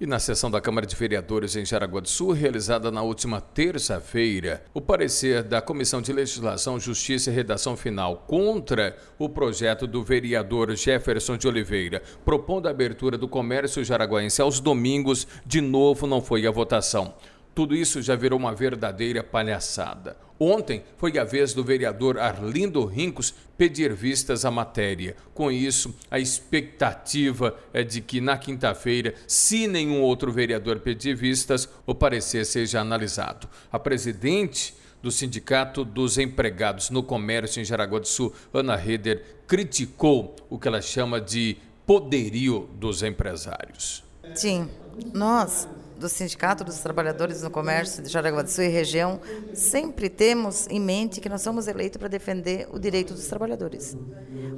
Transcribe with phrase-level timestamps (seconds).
[0.00, 4.64] E na sessão da Câmara de Vereadores em Jaraguá do Sul, realizada na última terça-feira,
[4.72, 10.74] o parecer da Comissão de Legislação, Justiça e Redação Final contra o projeto do vereador
[10.74, 16.46] Jefferson de Oliveira, propondo a abertura do comércio jaraguaense aos domingos, de novo não foi
[16.46, 17.14] a votação.
[17.54, 20.16] Tudo isso já virou uma verdadeira palhaçada.
[20.38, 25.14] Ontem foi a vez do vereador Arlindo Rincos pedir vistas à matéria.
[25.34, 31.68] Com isso, a expectativa é de que na quinta-feira, se nenhum outro vereador pedir vistas,
[31.84, 33.46] o parecer seja analisado.
[33.70, 40.36] A presidente do Sindicato dos Empregados no Comércio em Jaraguá do Sul, Ana Reder, criticou
[40.48, 44.04] o que ela chama de poderio dos empresários.
[44.34, 44.70] Sim,
[45.12, 45.68] nós
[46.00, 49.20] do Sindicato dos Trabalhadores no Comércio de Jaraguá do Sul e região,
[49.52, 53.96] sempre temos em mente que nós somos eleitos para defender o direito dos trabalhadores.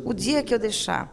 [0.04, 1.12] O dia que eu deixar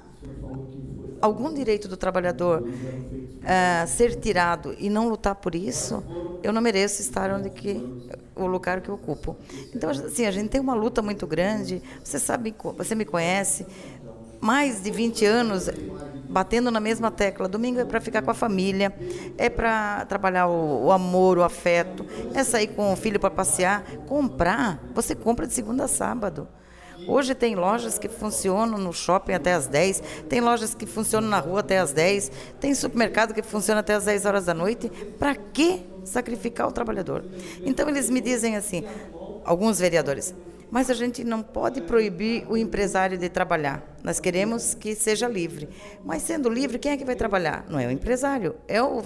[1.20, 6.04] algum direito do trabalhador uh, ser tirado e não lutar por isso,
[6.44, 7.84] eu não mereço estar onde que
[8.36, 9.36] o lugar que eu ocupo.
[9.73, 11.81] Então, assim, a gente tem uma luta muito grande.
[12.03, 13.66] Você sabe, você me conhece,
[14.40, 15.70] mais de 20 anos
[16.30, 17.47] batendo na mesma tecla.
[17.47, 18.94] Domingo é para ficar com a família,
[19.38, 23.83] é para trabalhar o, o, amor, o afeto, é sair com o filho para passear.
[24.08, 26.47] Comprar, você compra de segunda a sábado.
[27.07, 31.39] Hoje tem lojas que funcionam no shopping até as 10, tem lojas que funcionam na
[31.39, 34.89] rua até as 10, tem supermercado que funciona até as 10 horas da noite.
[35.17, 37.23] Para que sacrificar o trabalhador?
[37.63, 38.83] Então eles me dizem assim,
[39.44, 40.35] alguns vereadores,
[40.72, 43.98] mas a gente não pode proibir o empresário de trabalhar.
[44.03, 45.70] Nós queremos que seja livre.
[46.03, 47.66] Mas sendo livre, quem é que vai trabalhar?
[47.70, 49.03] Não é o empresário, é o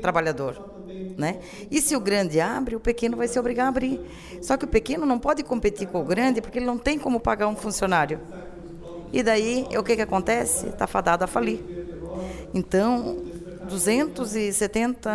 [0.00, 0.82] trabalhador,
[1.16, 1.38] né?
[1.70, 4.00] E se o grande abre, o pequeno vai se obrigar a abrir.
[4.42, 7.20] Só que o pequeno não pode competir com o grande porque ele não tem como
[7.20, 8.20] pagar um funcionário.
[9.12, 10.68] E daí, o que que acontece?
[10.68, 11.60] Está fadado a falir.
[12.54, 13.16] Então,
[13.68, 15.10] 270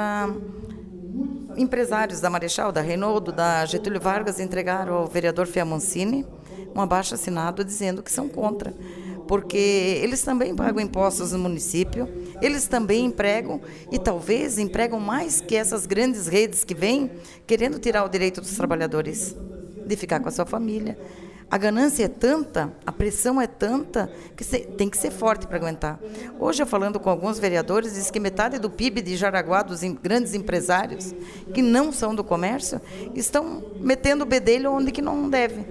[1.57, 6.25] empresários da Marechal, da Reinaldo, da Getúlio Vargas entregaram ao vereador Fiamoncini
[6.75, 8.73] um abaixo assinado dizendo que são contra,
[9.27, 9.57] porque
[10.03, 12.07] eles também pagam impostos no município,
[12.41, 13.61] eles também empregam
[13.91, 17.09] e talvez empregam mais que essas grandes redes que vêm
[17.47, 19.35] querendo tirar o direito dos trabalhadores
[19.85, 20.97] de ficar com a sua família.
[21.49, 25.99] A ganância é tanta, a pressão é tanta, que tem que ser forte para aguentar.
[26.39, 30.33] Hoje, eu falando com alguns vereadores, diz que metade do PIB de Jaraguá, dos grandes
[30.33, 31.13] empresários,
[31.53, 32.81] que não são do comércio,
[33.13, 35.65] estão metendo o bedelho onde que não deve.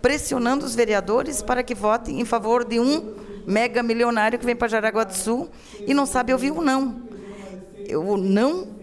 [0.00, 3.14] Pressionando os vereadores para que votem em favor de um
[3.46, 5.50] mega milionário que vem para Jaraguá do Sul
[5.86, 7.02] e não sabe ouvir o não.
[7.92, 8.79] O não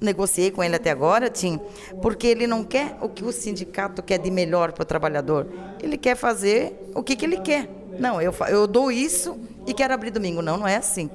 [0.00, 1.60] negociei com ele até agora, Tim,
[2.00, 5.46] porque ele não quer o que o sindicato quer de melhor para o trabalhador.
[5.82, 7.68] Ele quer fazer o que, que ele quer.
[7.98, 10.40] Não, eu, eu dou isso e quero abrir domingo.
[10.40, 11.10] Não, não é assim.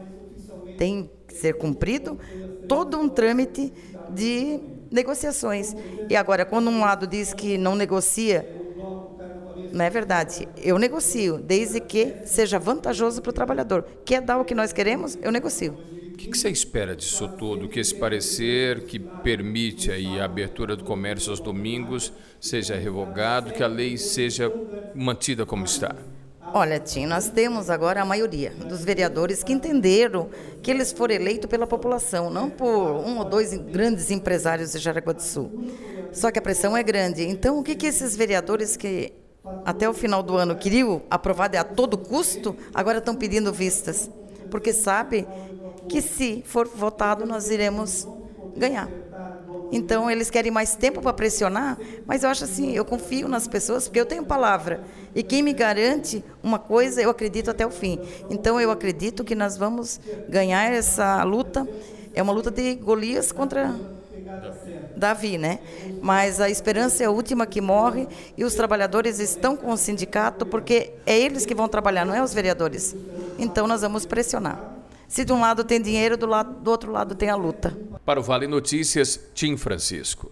[0.78, 2.20] Tem que ser cumprido
[2.68, 3.74] todo um trâmite
[4.10, 4.60] de
[4.92, 5.76] negociações.
[6.10, 8.48] E agora, quando um lado diz que não negocia,
[9.72, 10.48] não é verdade.
[10.58, 13.86] Eu negocio, desde que seja vantajoso para o trabalhador.
[14.06, 15.18] Quer dar o que nós queremos?
[15.22, 15.76] Eu negocio.
[16.16, 17.68] O que, que, você espera disso tudo?
[17.68, 23.68] Que esse parecer que permite a abertura do comércio aos domingos seja revogado, que a
[23.68, 24.50] lei seja
[24.96, 25.94] mantida como está?
[26.54, 30.30] Olha, Tim, nós temos agora a maioria dos vereadores que entenderam
[30.64, 35.12] que eles foram eleitos pela população, não por um ou dois grandes empresários de Jaraguá
[35.12, 35.66] do Sul.
[36.14, 37.24] Só que a pressão é grande.
[37.24, 39.12] Então, o que, que esses vereadores que
[39.66, 44.10] até o final do ano queriam aprovar a todo custo, agora estão pedindo vistas?
[44.50, 45.28] Porque sabe
[45.88, 48.08] que se for votado nós iremos
[48.56, 48.90] ganhar.
[49.72, 53.88] Então eles querem mais tempo para pressionar, mas eu acho assim, eu confio nas pessoas
[53.88, 54.84] porque eu tenho palavra
[55.14, 58.00] e quem me garante uma coisa eu acredito até o fim.
[58.30, 61.68] Então eu acredito que nós vamos ganhar essa luta.
[62.14, 63.76] É uma luta de Golias contra
[64.96, 65.60] Davi, né?
[66.02, 68.08] Mas a esperança é a última que morre
[68.38, 72.24] e os trabalhadores estão com o sindicato porque é eles que vão trabalhar, não é
[72.24, 72.96] os vereadores.
[73.38, 74.76] Então nós vamos pressionar.
[75.08, 77.78] Se de um lado tem dinheiro, do, lado, do outro lado tem a luta.
[78.04, 80.32] Para o Vale Notícias, Tim Francisco.